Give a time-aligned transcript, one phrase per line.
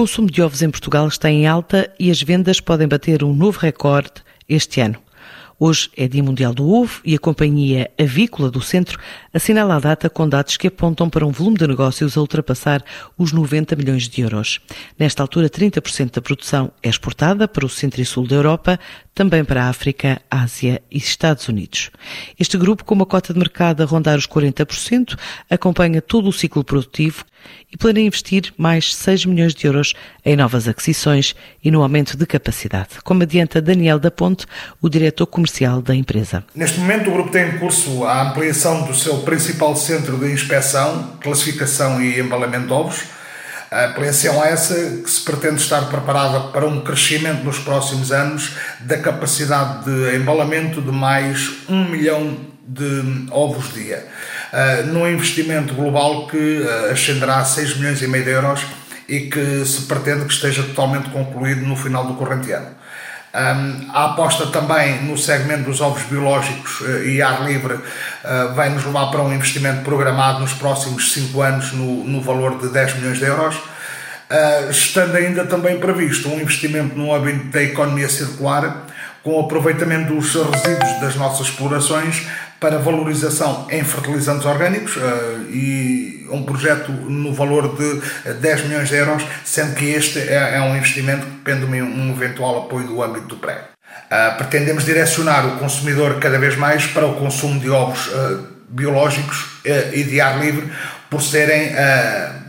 [0.00, 3.58] consumo de ovos em Portugal está em alta e as vendas podem bater um novo
[3.58, 4.96] recorde este ano.
[5.62, 8.98] Hoje é Dia Mundial do Ovo e a Companhia Avícola do Centro
[9.30, 12.82] assinala a data com dados que apontam para um volume de negócios a ultrapassar
[13.18, 14.58] os 90 milhões de euros.
[14.98, 18.80] Nesta altura, 30% da produção é exportada para o centro e sul da Europa,
[19.14, 21.90] também para a África, Ásia e Estados Unidos.
[22.38, 25.14] Este grupo, com uma cota de mercado a rondar os 40%,
[25.50, 27.22] acompanha todo o ciclo produtivo
[27.70, 32.26] e planeia investir mais 6 milhões de euros em novas aquisições e no aumento de
[32.26, 34.46] capacidade, como adianta Daniel da Ponte,
[34.80, 35.49] o diretor comercial
[35.82, 36.44] da empresa.
[36.54, 41.14] Neste momento, o grupo tem em curso a ampliação do seu principal centro de inspeção,
[41.20, 43.02] classificação e embalamento de ovos.
[43.70, 48.56] A ampliação é essa que se pretende estar preparada para um crescimento nos próximos anos
[48.80, 54.06] da capacidade de embalamento de mais 1 milhão de ovos dia
[54.52, 58.66] uh, num investimento global que uh, ascenderá a 6 milhões e meio de euros
[59.08, 62.68] e que se pretende que esteja totalmente concluído no final do corrente ano.
[63.32, 68.84] A aposta também no segmento dos ovos biológicos uh, e ar livre uh, vai nos
[68.84, 73.18] levar para um investimento programado nos próximos 5 anos no, no valor de 10 milhões
[73.18, 78.86] de euros, uh, estando ainda também previsto um investimento no âmbito da economia circular
[79.22, 82.26] com o aproveitamento dos resíduos das nossas explorações
[82.58, 85.00] para valorização em fertilizantes orgânicos uh,
[85.50, 90.60] e um projeto no valor de 10 milhões de euros, sendo que este é, é
[90.60, 93.70] um investimento que depende de um eventual apoio do âmbito do pré.
[94.10, 98.10] Uh, pretendemos direcionar o consumidor cada vez mais para o consumo de ovos
[98.68, 100.70] biológicos e de ar livre,
[101.08, 101.72] por serem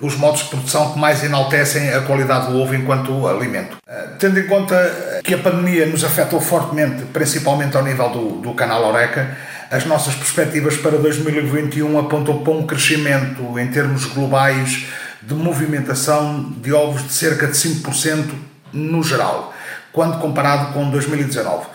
[0.00, 3.76] os modos de produção que mais enaltecem a qualidade do ovo enquanto alimento.
[4.18, 8.84] tendo em conta que a pandemia nos afetou fortemente, principalmente ao nível do, do canal
[8.84, 9.36] Oreca,
[9.70, 14.86] as nossas perspectivas para 2021 apontam para um crescimento em termos globais
[15.20, 18.30] de movimentação de ovos de cerca de 5%
[18.72, 19.52] no geral,
[19.92, 21.66] quando comparado com 2019.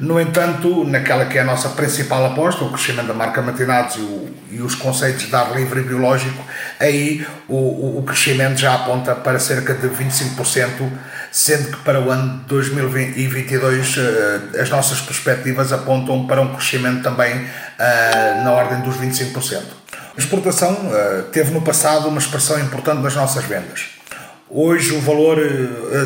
[0.00, 4.00] No entanto, naquela que é a nossa principal aposta, o crescimento da marca Matinados e,
[4.00, 6.42] o, e os conceitos de ar livre e biológico,
[6.80, 10.90] aí o, o, o crescimento já aponta para cerca de 25%,
[11.30, 17.02] sendo que para o ano de 2022 eh, as nossas perspectivas apontam para um crescimento
[17.02, 17.46] também
[17.78, 19.60] eh, na ordem dos 25%.
[19.92, 23.90] A exportação eh, teve no passado uma expressão importante nas nossas vendas.
[24.48, 25.38] Hoje o valor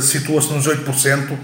[0.03, 1.39] situa-se nos 8%,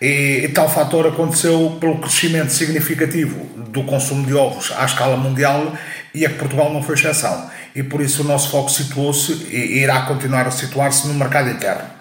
[0.00, 5.72] e, e, tal fator aconteceu pelo crescimento significativo do consumo de ovos à escala mundial
[6.14, 7.50] e a que Portugal não foi exceção.
[7.74, 11.94] E por isso o nosso foco situou-se e irá continuar a situar-se no mercado interno.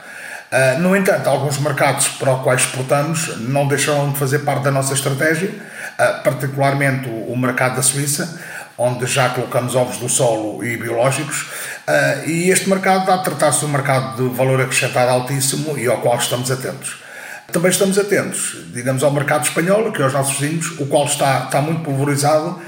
[0.53, 4.69] Uh, no entanto, alguns mercados para os quais exportamos não deixaram de fazer parte da
[4.69, 8.39] nossa estratégia, uh, particularmente o, o, mercado da Suíça,
[8.77, 11.47] onde já colocamos ovos do solo e biológicos,
[11.87, 15.97] uh, e este mercado a tratar-se de um mercado de valor acrescentado altíssimo e ao
[16.01, 17.02] qual estamos atentos.
[17.51, 21.45] Também estamos atentos, digamos, ao mercado espanhol, que é os nossos vizinhos, o qual está,
[21.45, 22.59] está muito pulverizado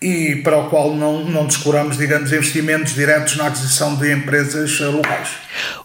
[0.00, 5.30] e para o qual não, não descuramos, digamos, investimentos diretos na aquisição de empresas locais.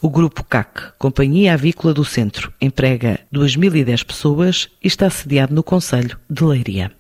[0.02, 6.18] O Grupo CAC, Companhia Avícola do Centro, emprega 2.010 pessoas e está sediado no Conselho
[6.30, 6.92] de Leiria.